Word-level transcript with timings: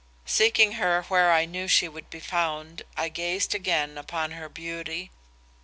"Seeking 0.25 0.71
her 0.81 1.03
where 1.09 1.31
I 1.31 1.45
knew 1.45 1.67
she 1.67 1.87
would 1.87 2.09
be 2.09 2.19
found, 2.19 2.81
I 2.97 3.07
gazed 3.07 3.53
again 3.53 3.99
upon 3.99 4.31
her 4.31 4.49
beauty. 4.49 5.11